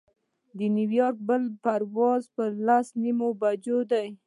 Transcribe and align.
د 0.57 0.59
نیویارک 0.75 1.17
بل 1.27 1.43
پرواز 1.63 2.21
پر 2.35 2.49
لس 2.67 2.87
نیمو 3.01 3.29
بجو 3.41 3.77
دی. 3.91 4.07